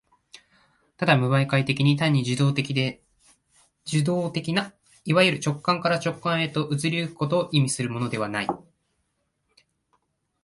[0.97, 2.55] ただ無媒介的に、単に受働
[4.31, 4.71] 的な
[5.05, 8.47] いわゆる直観から直観へと移り行くことを意味するのではない。